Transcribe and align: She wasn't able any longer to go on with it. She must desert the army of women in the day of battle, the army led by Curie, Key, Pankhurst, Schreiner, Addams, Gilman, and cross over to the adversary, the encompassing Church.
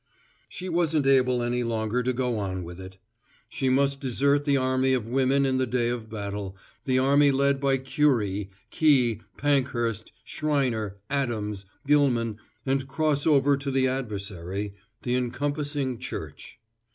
She 0.49 0.67
wasn't 0.67 1.05
able 1.05 1.43
any 1.43 1.61
longer 1.61 2.01
to 2.01 2.11
go 2.11 2.39
on 2.39 2.63
with 2.63 2.79
it. 2.79 2.97
She 3.47 3.69
must 3.69 4.01
desert 4.01 4.45
the 4.45 4.57
army 4.57 4.93
of 4.93 5.07
women 5.07 5.45
in 5.45 5.59
the 5.59 5.67
day 5.67 5.89
of 5.89 6.09
battle, 6.09 6.57
the 6.85 6.97
army 6.97 7.29
led 7.29 7.59
by 7.59 7.77
Curie, 7.77 8.49
Key, 8.71 9.21
Pankhurst, 9.37 10.11
Schreiner, 10.23 10.97
Addams, 11.11 11.65
Gilman, 11.85 12.39
and 12.65 12.87
cross 12.87 13.27
over 13.27 13.55
to 13.57 13.69
the 13.69 13.87
adversary, 13.87 14.73
the 15.03 15.13
encompassing 15.13 15.99
Church. 15.99 16.57